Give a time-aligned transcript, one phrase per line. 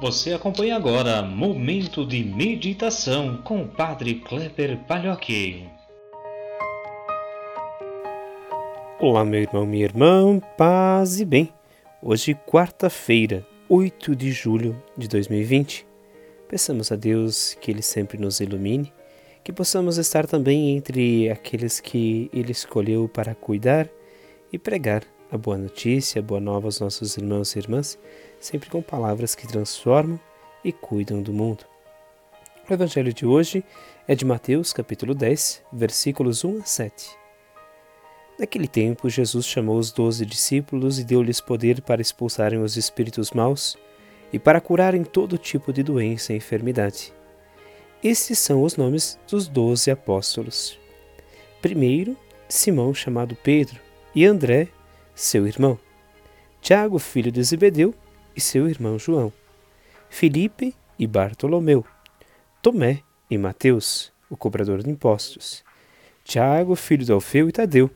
[0.00, 5.66] Você acompanha agora Momento de Meditação com o Padre Kleber Palhoque.
[9.00, 11.52] Olá, meu irmão, minha irmã, paz e bem.
[12.00, 15.84] Hoje, quarta-feira, 8 de julho de 2020.
[16.48, 18.92] Peçamos a Deus que Ele sempre nos ilumine,
[19.42, 23.88] que possamos estar também entre aqueles que Ele escolheu para cuidar
[24.52, 27.98] e pregar a boa notícia, a boa nova aos nossos irmãos e irmãs,
[28.40, 30.18] sempre com palavras que transformam
[30.64, 31.64] e cuidam do mundo.
[32.68, 33.64] O evangelho de hoje
[34.06, 37.10] é de Mateus, capítulo 10, versículos 1 a 7.
[38.38, 43.76] Naquele tempo, Jesus chamou os doze discípulos e deu-lhes poder para expulsarem os espíritos maus
[44.32, 47.12] e para curarem todo tipo de doença e enfermidade.
[48.02, 50.78] Estes são os nomes dos doze apóstolos.
[51.60, 52.16] Primeiro,
[52.48, 53.80] Simão, chamado Pedro,
[54.14, 54.68] e André,
[55.14, 55.78] seu irmão,
[56.60, 57.94] Tiago, filho de Zebedeu,
[58.38, 59.32] e seu irmão João,
[60.08, 61.84] Filipe e Bartolomeu,
[62.62, 65.64] Tomé e Mateus, o cobrador de impostos,
[66.22, 67.90] Tiago, filho de Alfeu e Tadeu,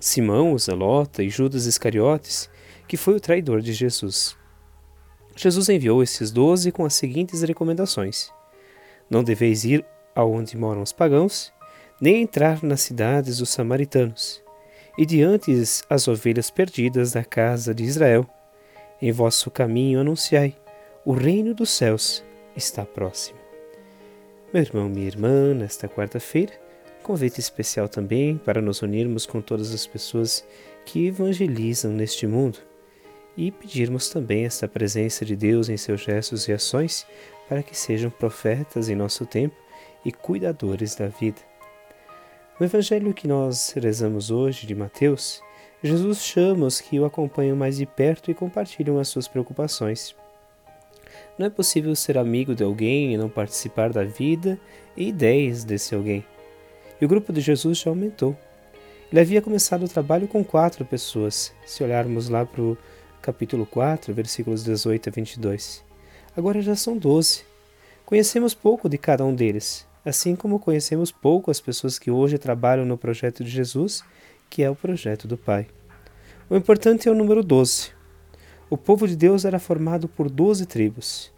[0.00, 2.48] Simão, o Zelota e Judas Iscariotes,
[2.88, 4.34] que foi o traidor de Jesus.
[5.36, 8.32] Jesus enviou esses doze com as seguintes recomendações:
[9.10, 9.84] Não deveis ir
[10.14, 11.52] aonde moram os pagãos,
[12.00, 14.42] nem entrar nas cidades dos samaritanos
[14.96, 15.52] e diante
[15.90, 18.26] as ovelhas perdidas da casa de Israel.
[19.00, 20.56] Em vosso caminho anunciai:
[21.04, 22.24] o reino dos céus
[22.56, 23.38] está próximo.
[24.52, 26.52] Meu irmão, minha irmã, nesta quarta-feira,
[27.02, 30.46] convite especial também para nos unirmos com todas as pessoas
[30.84, 32.58] que evangelizam neste mundo
[33.36, 37.06] e pedirmos também esta presença de Deus em seus gestos e ações
[37.48, 39.54] para que sejam profetas em nosso tempo
[40.04, 41.40] e cuidadores da vida.
[42.58, 45.42] No evangelho que nós rezamos hoje, de Mateus,
[45.82, 50.14] Jesus chama os que o acompanham mais de perto e compartilham as suas preocupações.
[51.38, 54.58] Não é possível ser amigo de alguém e não participar da vida
[54.96, 56.24] e ideias desse alguém.
[57.00, 58.36] E o grupo de Jesus já aumentou.
[59.12, 62.76] Ele havia começado o trabalho com quatro pessoas, se olharmos lá para o
[63.20, 65.84] capítulo 4, versículos 18 a 22.
[66.36, 67.44] Agora já são doze.
[68.04, 72.86] Conhecemos pouco de cada um deles, assim como conhecemos pouco as pessoas que hoje trabalham
[72.86, 74.02] no projeto de Jesus,
[74.48, 75.66] que é o projeto do Pai.
[76.48, 77.90] O importante é o número 12.
[78.70, 81.32] O povo de Deus era formado por doze tribos.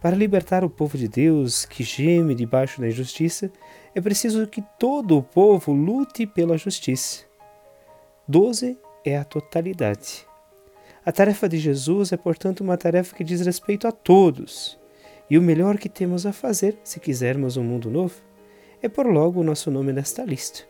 [0.00, 3.52] Para libertar o povo de Deus, que geme debaixo da injustiça,
[3.94, 7.26] é preciso que todo o povo lute pela justiça.
[8.26, 10.26] Doze é a totalidade.
[11.04, 14.78] A tarefa de Jesus é, portanto, uma tarefa que diz respeito a todos,
[15.28, 18.14] e o melhor que temos a fazer, se quisermos um mundo novo,
[18.80, 20.60] é pôr logo o nosso nome nesta lista.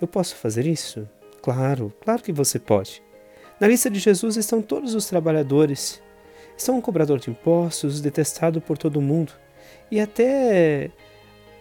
[0.00, 1.08] Eu posso fazer isso?
[1.46, 3.00] Claro, claro que você pode.
[3.60, 6.02] Na lista de Jesus estão todos os trabalhadores.
[6.58, 9.32] Está um cobrador de impostos, detestado por todo mundo.
[9.88, 10.90] E até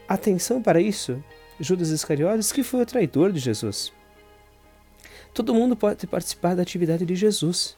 [0.07, 1.23] atenção para isso,
[1.59, 3.93] Judas Iscariotes, que foi o traidor de Jesus.
[5.35, 7.77] Todo mundo pode participar da atividade de Jesus,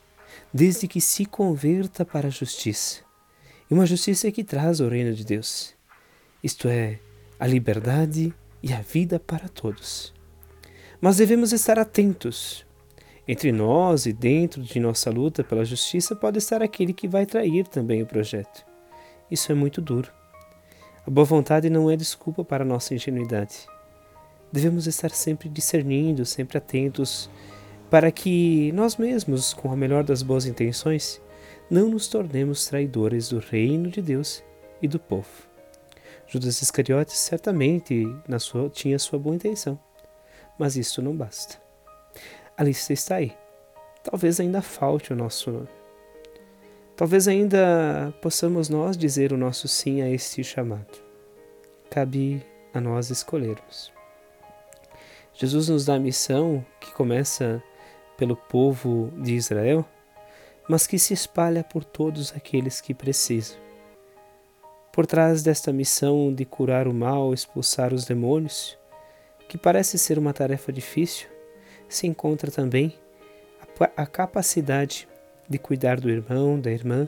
[0.54, 3.02] desde que se converta para a justiça
[3.70, 5.76] e uma justiça que traz o reino de Deus,
[6.42, 7.02] isto é,
[7.38, 10.16] a liberdade e a vida para todos.
[11.00, 12.66] Mas devemos estar atentos.
[13.28, 17.68] Entre nós e dentro de nossa luta pela justiça pode estar aquele que vai trair
[17.68, 18.66] também o projeto.
[19.30, 20.12] Isso é muito duro.
[21.06, 23.68] A boa vontade não é desculpa para a nossa ingenuidade.
[24.52, 27.30] Devemos estar sempre discernindo, sempre atentos,
[27.90, 31.22] para que nós mesmos, com a melhor das boas intenções,
[31.70, 34.44] não nos tornemos traidores do reino de Deus
[34.82, 35.30] e do povo.
[36.28, 38.06] Judas Iscariotes certamente
[38.40, 39.80] sua, tinha sua boa intenção,
[40.58, 41.62] mas isso não basta.
[42.58, 43.36] A lista está aí.
[44.04, 45.70] Talvez ainda falte o nosso nome.
[46.96, 51.04] Talvez ainda possamos nós dizer o nosso sim a este chamado.
[51.90, 53.92] Cabe a nós escolhermos.
[55.34, 57.62] Jesus nos dá a missão que começa
[58.18, 59.86] pelo povo de Israel
[60.68, 63.58] mas que se espalha por todos aqueles que precisam.
[64.92, 68.78] Por trás desta missão de curar o mal, expulsar os demônios,
[69.48, 71.28] que parece ser uma tarefa difícil,
[71.88, 72.94] se encontra também
[73.96, 75.08] a, capacidade
[75.48, 77.08] de cuidar do irmão, da irmã,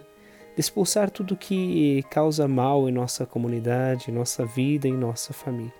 [0.55, 5.73] de expulsar tudo que causa mal em nossa comunidade, em nossa vida, em nossa família.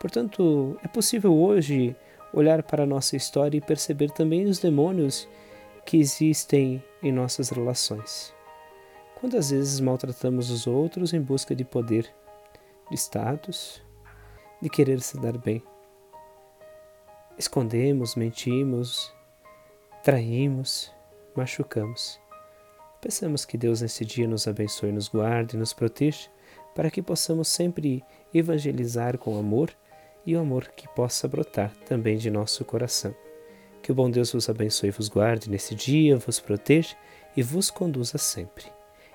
[0.00, 1.94] Portanto, é possível hoje
[2.32, 5.28] olhar para a nossa história e perceber também os demônios
[5.84, 8.34] que existem em nossas relações.
[9.20, 12.12] Quantas vezes maltratamos os outros em busca de poder,
[12.90, 13.82] de status,
[14.60, 15.62] de querer se dar bem?
[17.38, 19.12] Escondemos, mentimos,
[20.02, 20.90] traímos,
[21.34, 22.18] machucamos.
[23.00, 26.30] Peçamos que Deus nesse dia nos abençoe, nos guarde nos proteja,
[26.74, 28.02] para que possamos sempre
[28.32, 29.70] evangelizar com amor
[30.24, 33.14] e o amor que possa brotar também de nosso coração.
[33.82, 36.96] Que o bom Deus vos abençoe e vos guarde nesse dia, vos proteja
[37.36, 38.64] e vos conduza sempre.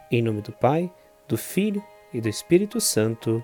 [0.10, 0.92] Em nome do Pai,
[1.28, 1.84] do Filho
[2.14, 3.44] e do Espírito Santo.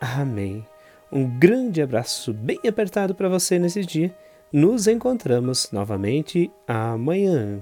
[0.00, 0.71] Amém.
[1.12, 4.14] Um grande abraço bem apertado para você nesse dia.
[4.50, 7.60] Nos encontramos novamente amanhã.